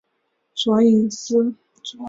[0.55, 1.53] 卓颖思。